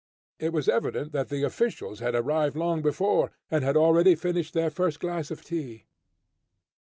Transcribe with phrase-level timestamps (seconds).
[0.39, 4.71] It was evident that the officials had arrived long before, and had already finished their
[4.71, 5.85] first glass of tea.